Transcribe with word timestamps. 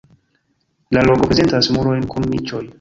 La 0.97 1.03
loko 1.09 1.29
prezentas 1.33 1.71
murojn 1.79 2.11
kun 2.15 2.31
niĉoj. 2.35 2.67